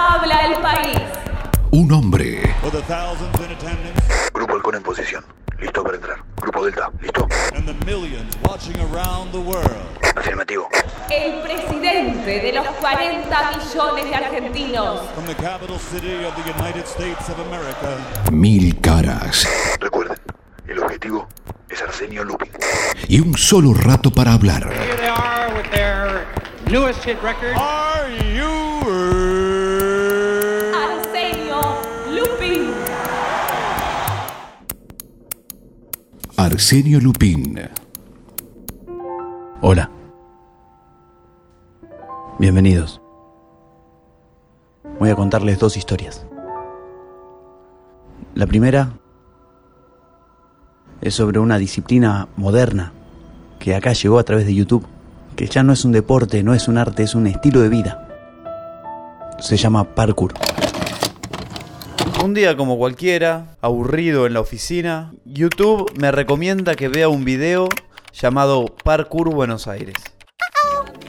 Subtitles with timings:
[0.00, 1.00] habla el país.
[1.72, 2.54] Un hombre.
[4.32, 5.24] Grupo Halcón en posición.
[5.60, 6.16] Listo para entrar.
[6.40, 6.90] Grupo Delta.
[7.00, 7.28] ¿Listo?
[7.54, 9.86] and the millions watching around the world.
[10.16, 10.68] Afirmativo.
[11.10, 15.00] El presidente de los 40 millones de argentinos.
[15.14, 19.46] From the capital city of the United States of America, Mil caras.
[19.80, 20.16] Recuerden,
[20.68, 21.28] el objetivo
[21.68, 22.50] es Arsenio Lupin.
[23.08, 24.72] Y un solo rato para hablar.
[24.72, 26.26] Here they are with their
[26.70, 27.54] newest hit record.
[27.56, 28.69] Are you
[36.50, 37.60] Arsenio Lupín.
[39.60, 39.88] Hola.
[42.40, 43.00] Bienvenidos.
[44.98, 46.26] Voy a contarles dos historias.
[48.34, 48.94] La primera
[51.00, 52.92] es sobre una disciplina moderna
[53.60, 54.84] que acá llegó a través de YouTube,
[55.36, 58.08] que ya no es un deporte, no es un arte, es un estilo de vida.
[59.38, 60.34] Se llama parkour.
[62.22, 67.68] Un día como cualquiera, aburrido en la oficina, YouTube me recomienda que vea un video
[68.12, 69.94] llamado Parkour Buenos Aires.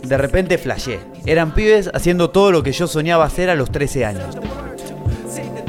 [0.03, 1.01] De repente flashé.
[1.25, 4.37] Eran pibes haciendo todo lo que yo soñaba hacer a los 13 años.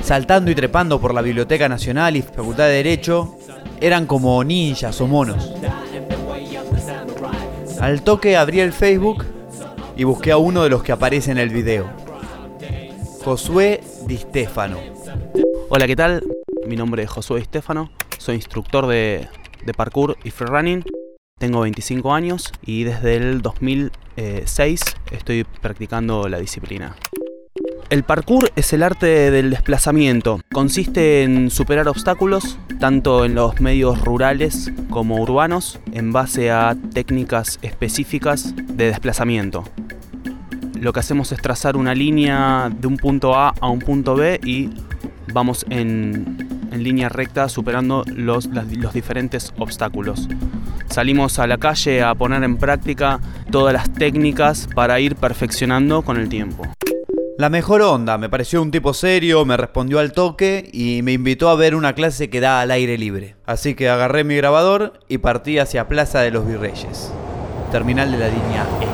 [0.05, 3.37] Saltando y trepando por la Biblioteca Nacional y Facultad de Derecho,
[3.81, 5.53] eran como ninjas o monos.
[7.81, 9.25] Al toque abrí el Facebook
[9.97, 11.91] y busqué a uno de los que aparece en el video.
[13.25, 15.02] Josué Di Stefano.
[15.69, 16.23] Hola, ¿qué tal?
[16.67, 19.29] Mi nombre es Josué Estefano, soy instructor de,
[19.65, 20.85] de parkour y freerunning.
[21.39, 26.95] Tengo 25 años y desde el 2006 estoy practicando la disciplina.
[27.91, 30.41] El parkour es el arte del desplazamiento.
[30.53, 37.59] Consiste en superar obstáculos, tanto en los medios rurales como urbanos, en base a técnicas
[37.61, 39.65] específicas de desplazamiento.
[40.81, 44.41] Lo que hacemos es trazar una línea de un punto A a un punto B
[44.43, 44.71] y
[45.33, 50.29] vamos en, en línea recta superando los, los diferentes obstáculos.
[50.89, 53.21] Salimos a la calle a poner en práctica
[53.51, 56.65] todas las técnicas para ir perfeccionando con el tiempo.
[57.39, 61.49] La mejor onda, me pareció un tipo serio, me respondió al toque y me invitó
[61.49, 63.37] a ver una clase que da al aire libre.
[63.47, 67.11] Así que agarré mi grabador y partí hacia Plaza de los Virreyes,
[67.73, 68.87] terminal de la línea E.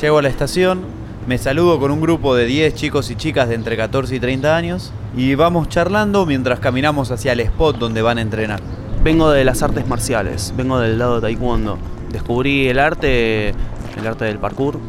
[0.00, 0.80] Llego a la estación,
[1.30, 4.56] me saludo con un grupo de 10 chicos y chicas de entre 14 y 30
[4.56, 8.60] años y vamos charlando mientras caminamos hacia el spot donde van a entrenar.
[9.04, 11.78] Vengo de las artes marciales, vengo del lado de taekwondo.
[12.10, 14.80] Descubrí el arte, el arte del parkour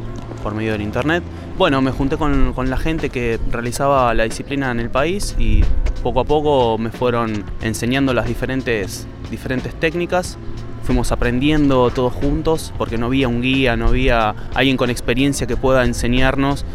[0.42, 1.22] por medio del internet.
[1.60, 5.64] Bueno, me junté con, con la gente que realizaba la disciplina en el país y
[6.02, 10.40] poco a poco me fueron enseñando las diferentes, diferentes técnicas.
[10.84, 15.58] Fuimos aprendiendo todos juntos porque no había un guía, no había alguien con experiencia que
[15.58, 16.66] pueda enseñarnos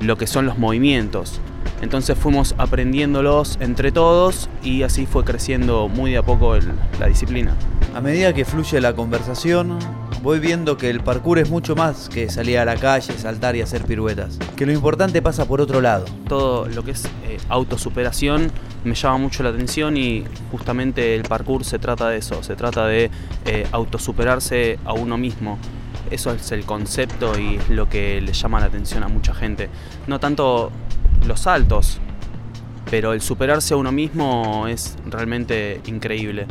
[0.00, 1.40] lo que son los movimientos.
[1.82, 6.56] Entonces fuimos aprendiéndolos entre todos y así fue creciendo muy de a poco
[6.98, 7.54] la disciplina.
[7.94, 9.78] A medida que fluye la conversación,
[10.22, 13.62] voy viendo que el parkour es mucho más que salir a la calle, saltar y
[13.62, 14.38] hacer piruetas.
[14.56, 16.04] Que lo importante pasa por otro lado.
[16.28, 18.50] Todo lo que es eh, autosuperación
[18.84, 22.86] me llama mucho la atención y justamente el parkour se trata de eso, se trata
[22.86, 23.10] de
[23.44, 25.58] eh, autosuperarse a uno mismo.
[26.10, 29.68] Eso es el concepto y es lo que le llama la atención a mucha gente.
[30.06, 30.70] No tanto
[31.26, 31.98] los saltos,
[32.90, 36.46] pero el superarse a uno mismo es realmente increíble.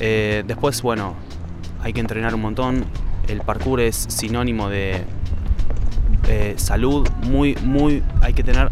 [0.00, 1.16] Eh, después, bueno,
[1.88, 2.84] hay que entrenar un montón.
[3.28, 5.04] El parkour es sinónimo de
[6.28, 8.70] eh, salud, muy, muy, hay que tener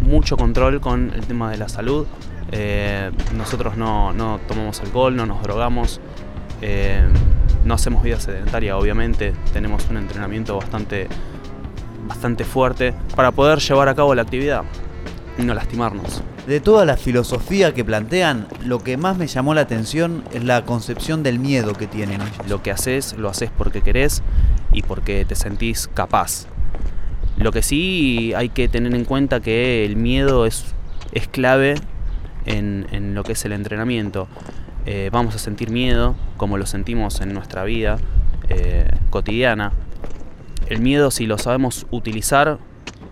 [0.00, 2.06] mucho control con el tema de la salud.
[2.50, 6.00] Eh, nosotros no, no tomamos alcohol, no nos drogamos,
[6.62, 7.02] eh,
[7.62, 9.34] no hacemos vida sedentaria, obviamente.
[9.52, 11.08] Tenemos un entrenamiento bastante,
[12.08, 14.62] bastante fuerte para poder llevar a cabo la actividad
[15.36, 16.22] y no lastimarnos.
[16.46, 20.66] De toda la filosofía que plantean, lo que más me llamó la atención es la
[20.66, 22.20] concepción del miedo que tienen.
[22.48, 24.22] Lo que haces, lo haces porque querés
[24.70, 26.46] y porque te sentís capaz.
[27.38, 30.66] Lo que sí hay que tener en cuenta que el miedo es,
[31.12, 31.76] es clave
[32.44, 34.28] en, en lo que es el entrenamiento.
[34.84, 37.96] Eh, vamos a sentir miedo, como lo sentimos en nuestra vida
[38.50, 39.72] eh, cotidiana.
[40.68, 42.58] El miedo, si lo sabemos utilizar,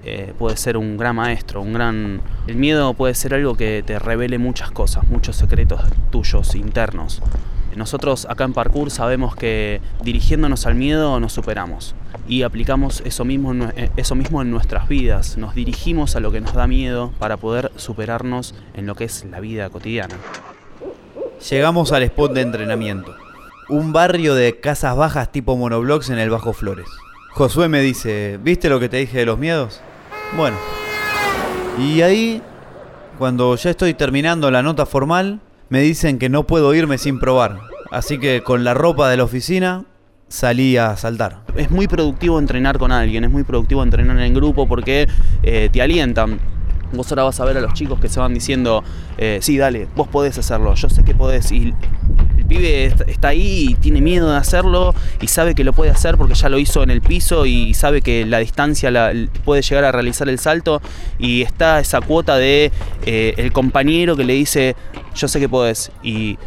[0.05, 2.21] eh, puede ser un gran maestro, un gran...
[2.47, 7.23] El miedo puede ser algo que te revele muchas cosas, muchos secretos tuyos internos.
[7.77, 11.95] Nosotros acá en Parkour sabemos que dirigiéndonos al miedo nos superamos
[12.29, 15.39] y aplicamos eso mismo, eh, eso mismo en nuestras vidas.
[15.39, 19.25] Nos dirigimos a lo que nos da miedo para poder superarnos en lo que es
[19.25, 20.17] la vida cotidiana.
[21.51, 23.15] Llegamos al spot de entrenamiento.
[23.69, 26.89] Un barrio de casas bajas tipo monoblocks en el Bajo Flores.
[27.31, 29.81] Josué me dice, ¿viste lo que te dije de los miedos?
[30.37, 30.57] Bueno.
[31.79, 32.43] Y ahí,
[33.19, 37.59] cuando ya estoy terminando la nota formal, me dicen que no puedo irme sin probar.
[37.91, 39.85] Así que con la ropa de la oficina
[40.29, 41.43] salí a saltar.
[41.57, 45.07] Es muy productivo entrenar con alguien, es muy productivo entrenar en grupo porque
[45.43, 46.41] eh, te alientan.
[46.95, 48.83] Vos ahora vas a ver a los chicos que se van diciendo,
[49.19, 51.53] eh, sí, dale, vos podés hacerlo, yo sé que podés.
[51.53, 51.75] Y
[52.53, 56.17] pibe est- está ahí y tiene miedo de hacerlo y sabe que lo puede hacer
[56.17, 59.13] porque ya lo hizo en el piso y sabe que la distancia la,
[59.45, 60.81] puede llegar a realizar el salto
[61.19, 62.71] y está esa cuota de
[63.07, 64.77] eh, el compañero que le dice,
[65.15, 65.91] yo sé que podés.
[66.03, 66.39] Y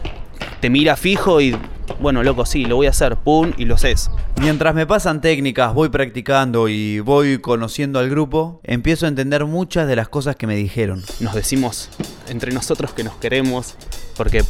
[0.60, 1.56] te mira fijo y,
[2.00, 4.10] bueno, loco, sí, lo voy a hacer, pum, y lo haces.
[4.42, 9.88] Mientras me pasan técnicas, voy practicando y voy conociendo al grupo, empiezo a entender muchas
[9.88, 11.04] de las cosas que me dijeron.
[11.19, 11.90] Nos decimos
[12.28, 13.75] entre nosotros que nos queremos
[14.18, 14.44] porque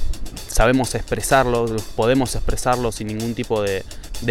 [0.56, 1.66] sabemos expresarlo,
[1.98, 3.84] podemos expresarlo sin ningún tipo de,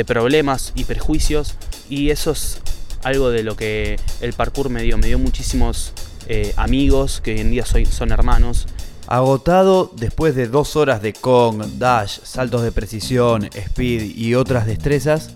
[0.06, 1.55] problemas y prejuicios.
[1.91, 2.61] Y eso es
[3.03, 4.97] algo de lo que el parkour me dio.
[4.97, 5.93] Me dio muchísimos
[6.26, 8.67] eh, amigos que hoy en día son hermanos.
[9.06, 15.35] Agotado después de dos horas de Kong, Dash, saltos de precisión, speed y otras destrezas,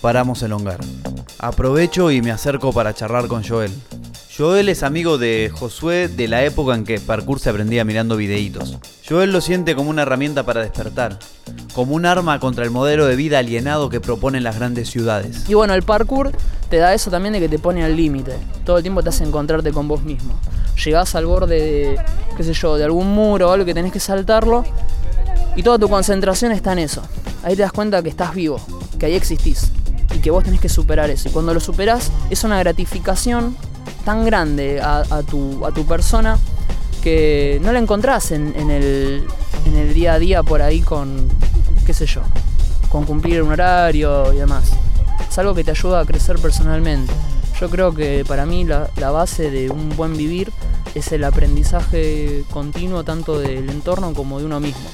[0.00, 0.80] paramos el hongar.
[1.38, 3.70] Aprovecho y me acerco para charlar con Joel.
[4.36, 8.76] Joel es amigo de Josué de la época en que parkour se aprendía mirando videitos.
[9.08, 11.18] Joel lo siente como una herramienta para despertar,
[11.72, 15.48] como un arma contra el modelo de vida alienado que proponen las grandes ciudades.
[15.48, 16.32] Y bueno, el parkour
[16.68, 18.36] te da eso también de que te pone al límite.
[18.66, 20.38] Todo el tiempo te hace encontrarte con vos mismo.
[20.84, 21.96] Llegás al borde de,
[22.36, 24.66] qué sé yo, de algún muro o algo que tenés que saltarlo
[25.54, 27.00] y toda tu concentración está en eso.
[27.42, 28.60] Ahí te das cuenta que estás vivo,
[28.98, 29.72] que ahí existís
[30.14, 31.30] y que vos tenés que superar eso.
[31.30, 33.56] Y cuando lo superás es una gratificación
[34.04, 36.38] tan grande a, tu, a tu persona
[37.02, 39.26] que no la encontrás en, en el,
[39.64, 41.28] en el día a día por ahí con,
[41.84, 42.22] qué sé yo,
[42.88, 44.72] con cumplir un horario y demás.
[45.28, 47.12] Es algo que te ayuda a crecer personalmente.
[47.60, 50.52] Yo creo que para mí la, la base de un buen vivir
[50.94, 54.88] es el aprendizaje continuo tanto del entorno como de uno mismo.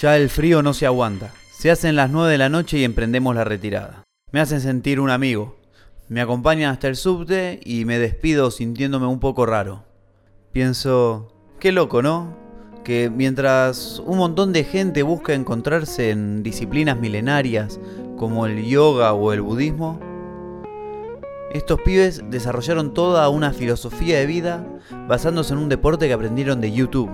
[0.00, 1.32] Ya el frío no se aguanta.
[1.52, 4.02] Se hacen las 9 de la noche y emprendemos la retirada.
[4.32, 5.61] Me hacen sentir un amigo.
[6.08, 9.84] Me acompañan hasta el subte y me despido sintiéndome un poco raro.
[10.52, 12.36] Pienso, qué loco, ¿no?
[12.84, 17.80] Que mientras un montón de gente busca encontrarse en disciplinas milenarias
[18.16, 19.98] como el yoga o el budismo,
[21.52, 24.66] estos pibes desarrollaron toda una filosofía de vida
[25.06, 27.10] basándose en un deporte que aprendieron de YouTube.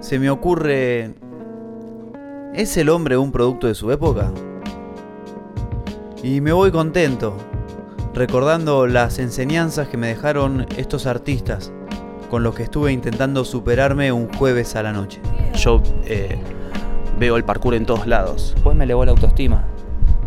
[0.00, 1.14] Se me ocurre,
[2.54, 4.30] ¿Es el hombre un producto de su época?
[6.22, 7.34] Y me voy contento,
[8.14, 11.72] recordando las enseñanzas que me dejaron estos artistas,
[12.30, 15.20] con los que estuve intentando superarme un jueves a la noche.
[15.54, 16.38] Yo eh,
[17.18, 18.52] veo el parkour en todos lados.
[18.54, 19.64] Después me elevó la autoestima,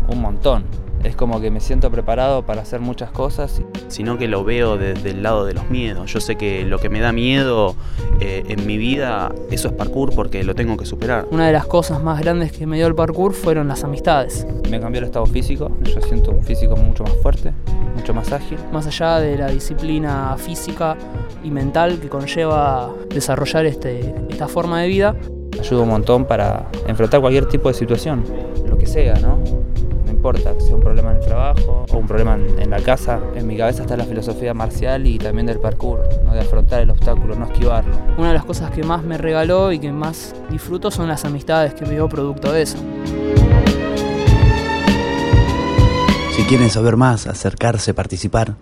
[0.08, 0.64] un montón.
[1.06, 3.62] Es como que me siento preparado para hacer muchas cosas.
[3.86, 6.12] Sino que lo veo desde el lado de los miedos.
[6.12, 7.76] Yo sé que lo que me da miedo
[8.20, 11.26] eh, en mi vida, eso es parkour porque lo tengo que superar.
[11.30, 14.46] Una de las cosas más grandes que me dio el parkour fueron las amistades.
[14.68, 17.52] Me cambió el estado físico, yo siento un físico mucho más fuerte,
[17.94, 18.58] mucho más ágil.
[18.72, 20.96] Más allá de la disciplina física
[21.44, 25.16] y mental que conlleva desarrollar este, esta forma de vida,
[25.60, 28.24] Ayuda un montón para enfrentar cualquier tipo de situación,
[28.68, 29.38] lo que sea, ¿no?
[30.26, 32.80] No importa, que sea un problema en el trabajo o un problema en, en la
[32.80, 33.20] casa.
[33.36, 36.34] En mi cabeza está la filosofía marcial y también del parkour, ¿no?
[36.34, 37.94] de afrontar el obstáculo, no esquivarlo.
[38.18, 41.74] una de las cosas que más me regaló y que más disfruto son las amistades
[41.74, 42.76] que me dio producto de eso.
[46.34, 48.56] Si quieren saber más, acercarse, participar,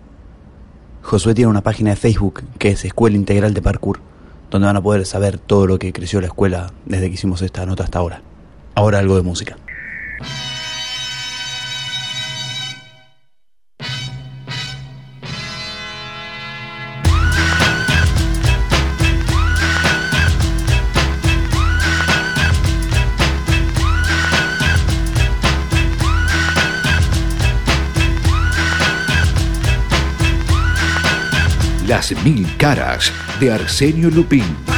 [1.01, 4.01] Josué tiene una página de Facebook que es Escuela Integral de Parkour,
[4.51, 7.65] donde van a poder saber todo lo que creció la escuela desde que hicimos esta
[7.65, 8.21] nota hasta ahora.
[8.75, 9.57] Ahora algo de música.
[31.87, 34.74] Las mil caras de Arsenio Lupín.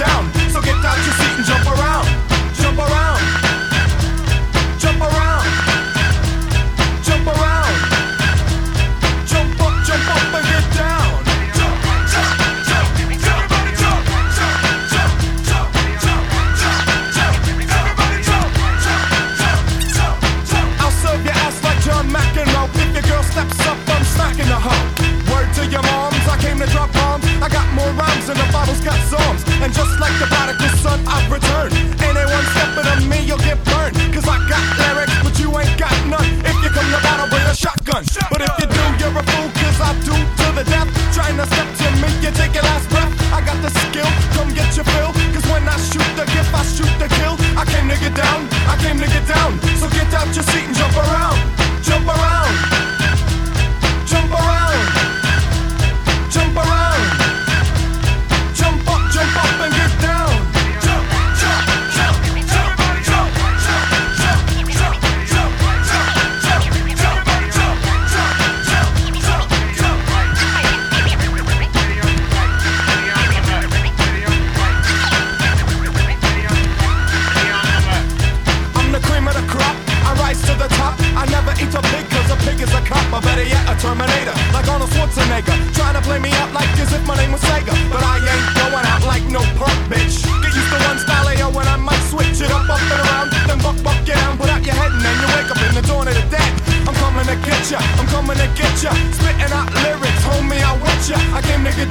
[0.00, 0.32] down.
[0.50, 1.29] So get out, your seat.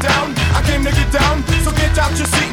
[0.02, 1.44] Down, I came to get down.
[1.64, 2.49] So get out your seat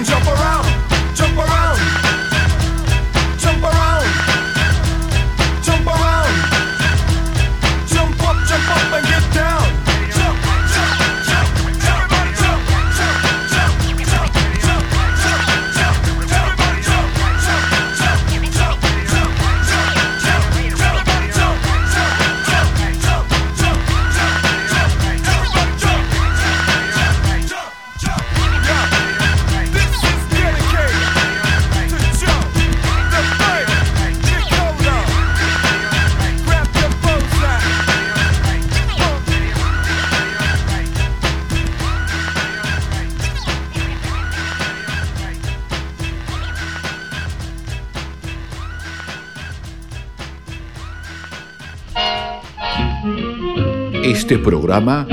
[54.26, 55.06] Este programa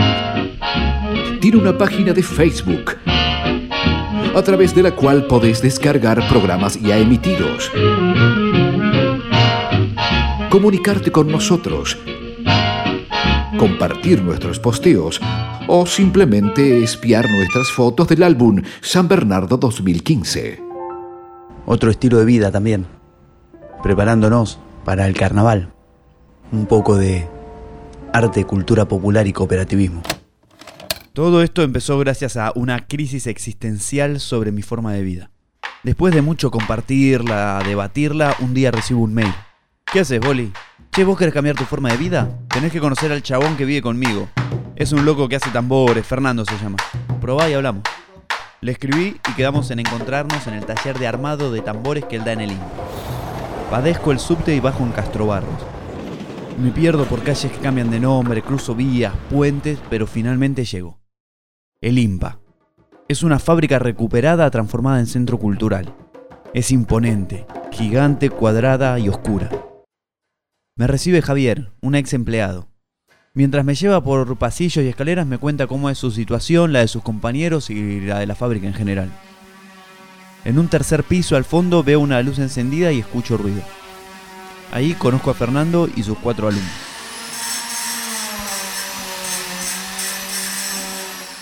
[1.39, 2.97] tiene una página de Facebook
[4.35, 7.69] a través de la cual podés descargar programas ya emitidos,
[10.49, 11.95] comunicarte con nosotros,
[13.59, 15.21] compartir nuestros posteos
[15.67, 20.59] o simplemente espiar nuestras fotos del álbum San Bernardo 2015.
[21.67, 22.87] Otro estilo de vida también.
[23.83, 25.71] Preparándonos para el carnaval.
[26.51, 27.32] Un poco de
[28.13, 30.03] arte, cultura popular y cooperativismo.
[31.13, 35.31] Todo esto empezó gracias a una crisis existencial sobre mi forma de vida.
[35.83, 39.33] Después de mucho compartirla, debatirla, un día recibo un mail.
[39.91, 40.53] ¿Qué haces, Boli?
[40.91, 42.29] Che, ¿vos querés cambiar tu forma de vida?
[42.49, 44.29] Tenés que conocer al chabón que vive conmigo.
[44.75, 46.77] Es un loco que hace tambores, Fernando se llama.
[47.19, 47.83] Probá y hablamos.
[48.61, 52.23] Le escribí y quedamos en encontrarnos en el taller de armado de tambores que él
[52.23, 52.65] da en el INPA.
[53.69, 55.82] Padezco el subte y bajo en Castrobarros.
[56.59, 60.99] Me pierdo por calles que cambian de nombre, cruzo vías, puentes, pero finalmente llego.
[61.81, 62.39] El IMPA.
[63.07, 65.95] Es una fábrica recuperada transformada en centro cultural.
[66.53, 69.49] Es imponente, gigante, cuadrada y oscura.
[70.75, 72.69] Me recibe Javier, un ex empleado.
[73.33, 76.87] Mientras me lleva por pasillos y escaleras me cuenta cómo es su situación, la de
[76.87, 79.09] sus compañeros y la de la fábrica en general.
[80.45, 83.63] En un tercer piso al fondo veo una luz encendida y escucho ruido.
[84.73, 86.71] Ahí conozco a Fernando y sus cuatro alumnos.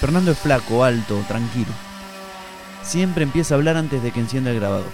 [0.01, 1.71] Fernando es flaco, alto, tranquilo.
[2.83, 4.91] Siempre empieza a hablar antes de que encienda el grabador.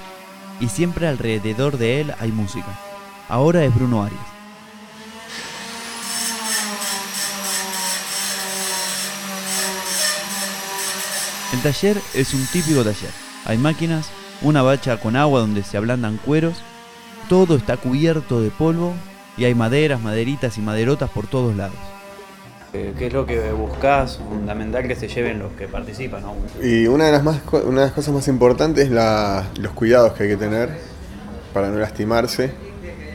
[0.60, 2.68] Y siempre alrededor de él hay música.
[3.28, 4.22] Ahora es Bruno Arias.
[11.54, 13.10] El taller es un típico taller.
[13.46, 14.10] Hay máquinas,
[14.44, 16.62] una bacha con agua donde se ablandan cueros,
[17.30, 18.94] todo está cubierto de polvo
[19.38, 21.76] y hay maderas, maderitas y maderotas por todos lados.
[22.74, 24.18] Eh, ¿Qué es lo que buscas?
[24.18, 26.36] Fundamental que se lleven los que participan, ¿no?
[26.62, 30.14] Y una de las, más, una de las cosas más importantes es la- los cuidados
[30.14, 30.70] que hay que tener
[31.54, 32.52] para no lastimarse,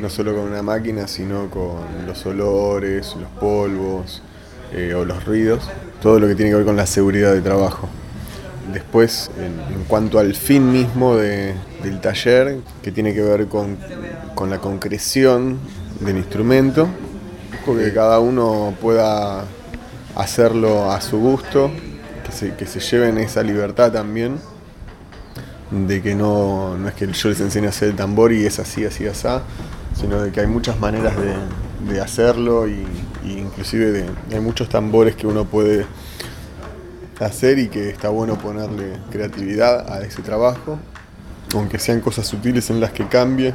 [0.00, 1.76] no solo con una máquina, sino con
[2.07, 4.23] los olores, los polvos
[4.73, 5.69] eh, o los ruidos,
[6.00, 7.88] todo lo que tiene que ver con la seguridad de trabajo.
[8.73, 13.77] Después, en, en cuanto al fin mismo de- del taller, que tiene que ver con,
[14.35, 15.59] con la concreción
[16.01, 16.89] del instrumento,
[17.65, 19.45] que cada uno pueda
[20.17, 21.71] hacerlo a su gusto,
[22.25, 24.39] que se, que se lleven esa libertad también,
[25.71, 28.59] de que no, no es que yo les enseñe a hacer el tambor y es
[28.59, 29.29] así, así, así,
[29.95, 32.85] sino de que hay muchas maneras de, de hacerlo y,
[33.25, 35.87] y inclusive de, hay muchos tambores que uno puede
[37.21, 40.79] hacer y que está bueno ponerle creatividad a ese trabajo,
[41.54, 43.54] aunque sean cosas sutiles en las que cambie.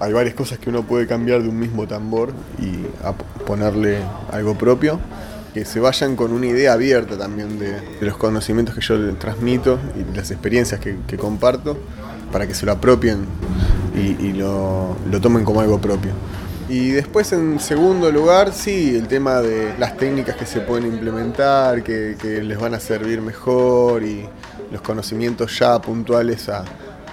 [0.00, 2.86] Hay varias cosas que uno puede cambiar de un mismo tambor y
[3.44, 3.98] ponerle
[4.30, 5.00] algo propio.
[5.54, 9.78] Que se vayan con una idea abierta también de, los conocimientos que yo les transmito
[9.96, 11.76] y las experiencias que, comparto
[12.30, 13.26] para que se lo apropien
[13.96, 16.12] y, lo, tomen como algo propio.
[16.68, 21.82] Y después en segundo lugar, sí, el tema de las técnicas que se pueden implementar,
[21.82, 24.28] que les van a servir mejor y
[24.70, 26.64] los conocimientos ya puntuales a,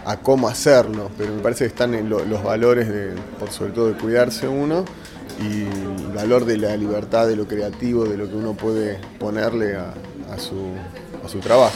[0.05, 1.09] a cómo hacerlo.
[1.17, 3.13] Pero me parece que están en lo- los valores, de,
[3.51, 4.85] sobre todo de cuidarse uno
[5.41, 9.75] y el valor de la libertad, de lo creativo, de lo que uno puede ponerle
[9.75, 9.93] a,
[10.33, 10.71] a su,
[11.23, 11.75] a su trabajo.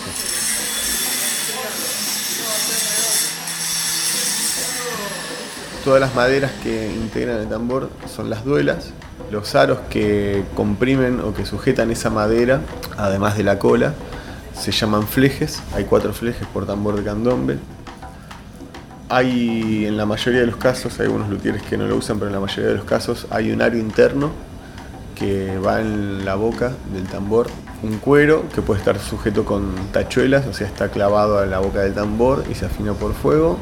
[5.83, 8.89] Todas las maderas que integran el tambor son las duelas,
[9.31, 12.62] los aros que comprimen o que sujetan esa madera,
[12.98, 13.93] además de la cola,
[14.53, 17.57] se llaman flejes, hay cuatro flejes por tambor de candombe.
[19.11, 22.27] Hay, en la mayoría de los casos, hay algunos luthieres que no lo usan, pero
[22.27, 24.29] en la mayoría de los casos hay un aro interno
[25.15, 27.47] que va en la boca del tambor.
[27.81, 31.79] Un cuero que puede estar sujeto con tachuelas, o sea, está clavado a la boca
[31.79, 33.57] del tambor y se afina por fuego,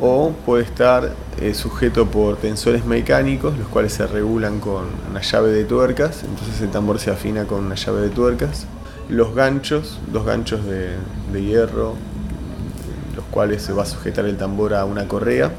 [0.00, 5.50] o puede estar eh, sujeto por tensores mecánicos, los cuales se regulan con una llave
[5.50, 8.66] de tuercas, entonces el tambor se afina con una llave de tuercas.
[9.08, 10.90] Los ganchos, dos ganchos de,
[11.32, 11.94] de hierro,
[13.34, 15.50] cuales se va a sujetar el tambor a una correa.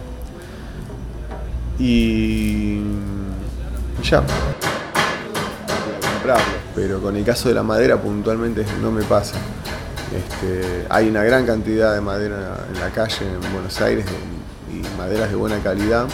[1.77, 2.79] Y
[4.01, 4.23] ya.
[6.13, 6.55] Comprarlo.
[6.73, 9.35] Pero con el caso de la madera puntualmente no me pasa.
[10.15, 14.05] Este, hay una gran cantidad de madera en la calle en Buenos Aires
[14.71, 16.05] y maderas de buena calidad,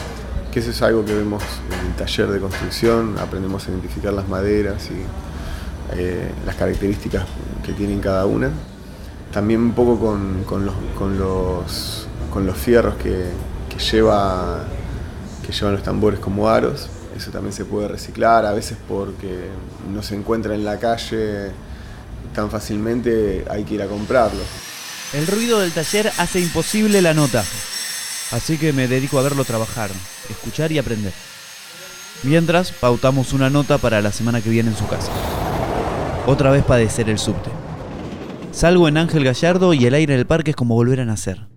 [0.52, 4.28] que eso es algo que vemos en el taller de construcción, aprendemos a identificar las
[4.28, 7.26] maderas y eh, las características
[7.64, 8.50] que tienen cada una.
[9.32, 10.66] También un poco con,
[11.18, 13.26] los, fierros que,
[13.70, 14.66] que llevan
[15.74, 16.90] los tambores como aros.
[17.16, 19.50] Eso también se puede reciclar, a veces porque
[19.92, 21.52] no se encuentra en la calle
[22.34, 24.42] tan fácilmente hay que ir a comprarlo.
[25.14, 27.44] El ruido del taller hace imposible la nota.
[28.32, 29.90] Así que me dedico a verlo trabajar,
[30.30, 31.14] escuchar y aprender.
[32.24, 35.12] Mientras, pautamos una nota para la semana que viene en su casa.
[36.28, 37.61] Otra vez padecer el subte.
[38.52, 41.48] Salgo en Ángel Gallardo y el aire del parque es como volver a nacer.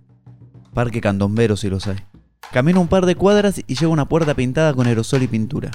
[0.73, 1.99] Parque candombero si los hay.
[2.53, 5.71] Camino un par de cuadras y llego a una puerta pintada con aerosol y pintura.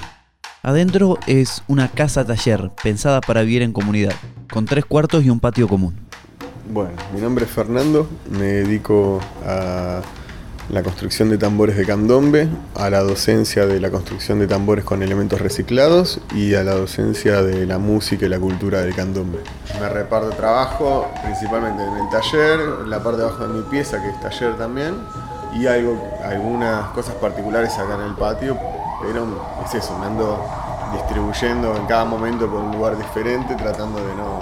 [0.62, 4.14] Adentro es una casa taller pensada para vivir en comunidad,
[4.50, 5.94] con tres cuartos y un patio común.
[6.72, 10.00] Bueno, mi nombre es Fernando, me dedico a
[10.72, 15.02] la construcción de tambores de candombe, a la docencia de la construcción de tambores con
[15.02, 19.40] elementos reciclados y a la docencia de la música y la cultura del candombe.
[19.80, 24.00] Me reparto trabajo principalmente en el taller, en la parte de abajo de mi pieza
[24.00, 24.94] que es taller también
[25.54, 28.56] y algo, algunas cosas particulares acá en el patio,
[29.02, 29.26] pero
[29.64, 30.44] es eso, me ando
[30.92, 34.38] distribuyendo en cada momento por un lugar diferente tratando de no,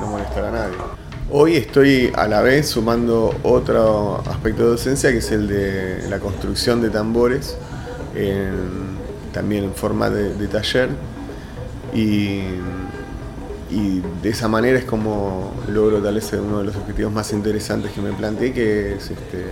[0.00, 1.03] no molestar a nadie.
[1.30, 6.18] Hoy estoy a la vez sumando otro aspecto de docencia que es el de la
[6.20, 7.56] construcción de tambores,
[8.14, 8.94] en-
[9.32, 10.90] también en forma de, taller.
[11.94, 12.40] Y,
[13.70, 17.90] y de esa manera es como logro tal vez uno de los objetivos más interesantes
[17.92, 19.44] que me planteé, que es este,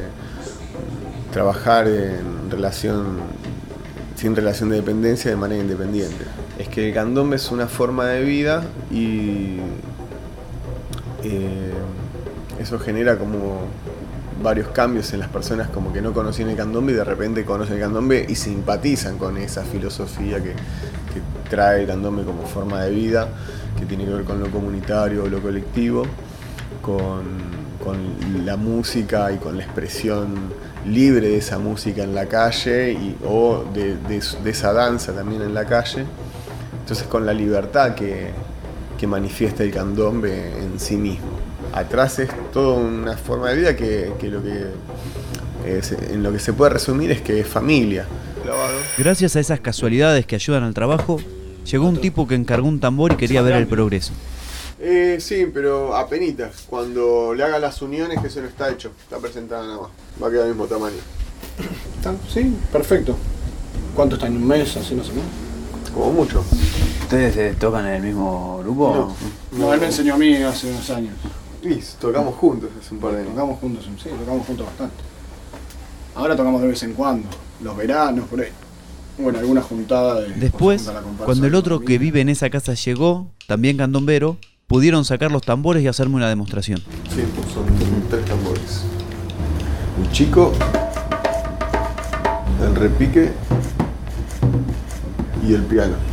[1.33, 3.17] trabajar en relación,
[4.15, 6.25] sin relación de dependencia, de manera independiente.
[6.59, 9.57] Es que el candombe es una forma de vida y
[11.25, 11.73] eh,
[12.61, 13.61] eso genera como
[14.43, 17.75] varios cambios en las personas como que no conocían el candombe y de repente conocen
[17.77, 22.91] el candombe y simpatizan con esa filosofía que, que trae el candombe como forma de
[22.91, 23.29] vida,
[23.79, 26.05] que tiene que ver con lo comunitario, lo colectivo,
[26.81, 27.23] con,
[27.83, 30.35] con la música y con la expresión
[30.87, 35.43] libre de esa música en la calle y, o de, de- de esa danza también
[35.43, 36.05] en la calle.
[36.81, 38.31] Entonces con la libertad que,
[39.03, 41.27] que manifiesta el candombe en sí mismo.
[41.73, 44.67] Atrás es toda una forma de vida que, que lo que
[45.67, 48.07] es- en lo que se puede resumir es que es familia.
[48.97, 51.19] Gracias a esas casualidades que ayudan al trabajo,
[51.69, 54.13] llegó un tipo que encargó un tambor y quería ver el progreso.
[54.81, 56.63] Eh, sí, pero apenitas.
[56.71, 58.93] Cuando le haga las uniones, que eso no está hecho.
[59.03, 59.91] Está presentada nada más.
[60.23, 60.95] Va a quedar del mismo tamaño.
[61.97, 62.15] ¿Está?
[62.33, 63.17] Sí, perfecto.
[63.97, 64.77] ¿Cuánto está en un mes?
[64.77, 65.93] Así no sé, ¿no?
[65.93, 66.45] Como mucho.
[67.13, 69.15] ¿Ustedes eh, tocan en el mismo grupo?
[69.59, 71.13] No, él me enseñó a mí hace unos años.
[71.63, 73.35] Sí, tocamos juntos hace un par de años.
[73.35, 74.95] Tocamos juntos, sí, tocamos juntos bastante.
[76.15, 77.29] Ahora tocamos de vez en cuando,
[77.63, 78.49] los veranos, por ahí.
[79.19, 80.29] Bueno, alguna juntada de...
[80.37, 80.91] Después,
[81.23, 85.83] cuando el otro que vive en esa casa llegó, también candombero, pudieron sacar los tambores
[85.83, 86.79] y hacerme una demostración.
[87.15, 87.67] Sí, pues son
[88.09, 88.85] tres tambores.
[90.03, 90.55] El chico,
[92.65, 93.33] el repique
[95.47, 96.12] y el piano.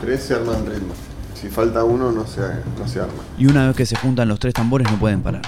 [0.00, 0.94] Tres se arma el ritmo.
[1.34, 2.40] Si falta uno, no se,
[2.78, 3.22] no se arma.
[3.36, 5.42] Y una vez que se juntan los tres tambores no pueden parar.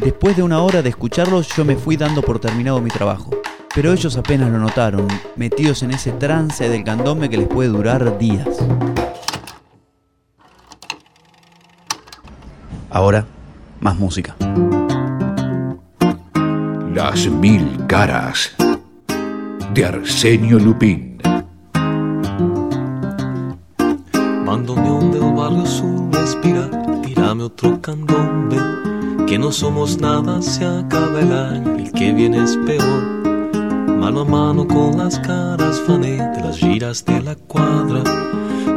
[0.00, 3.41] Después de una hora de escucharlos, yo me fui dando por terminado mi trabajo.
[3.74, 8.18] Pero ellos apenas lo notaron, metidos en ese trance del candombe que les puede durar
[8.18, 8.48] días.
[12.90, 13.24] Ahora,
[13.80, 14.36] más música.
[16.94, 18.54] Las mil caras
[19.72, 21.18] de Arsenio Lupín.
[24.44, 26.68] Bandoneón del barrio sur, respira,
[27.02, 28.58] tírame otro candombe.
[29.26, 33.21] Que no somos nada, se acaba el año, el que viene es peor.
[34.02, 38.02] Mano a mano con las caras fané de las giras de la cuadra.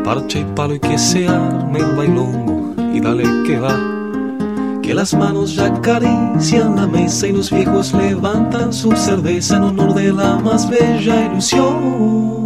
[0.04, 3.76] Parche y palo y que se arme el bailongo y dale que va.
[4.84, 9.96] Que las manos ya acarician la mesa y los viejos levantan su cerveza en honor
[9.96, 12.45] de la más bella ilusión.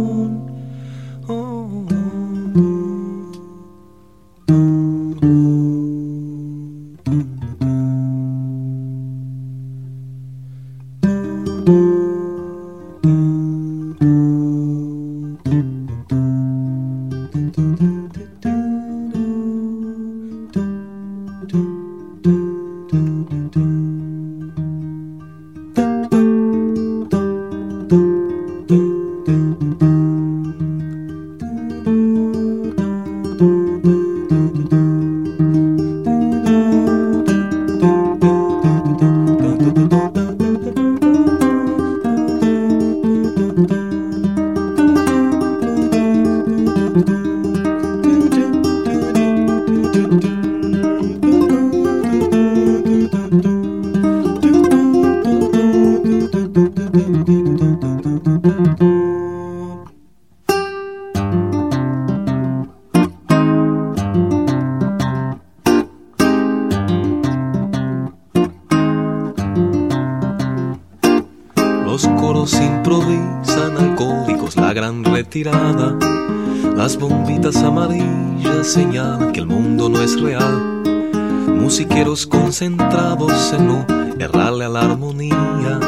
[81.70, 83.86] Musiqueros concentrados en no
[84.18, 85.78] errarle a la armonía.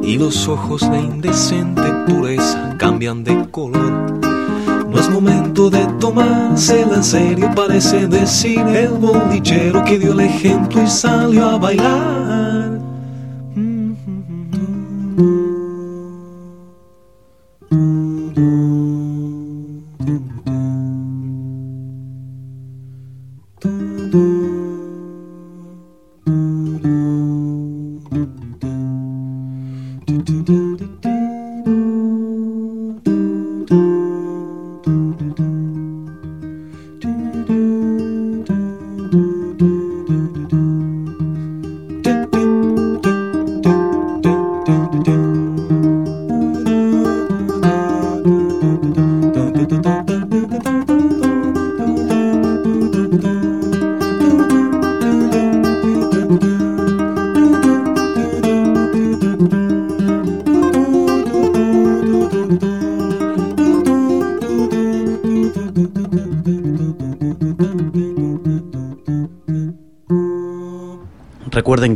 [0.00, 4.12] Y los ojos de indecente pureza cambian de color.
[4.88, 10.84] No es momento de tomársela en serio, parece decir el bolichero que dio el ejemplo
[10.84, 12.27] y salió a bailar.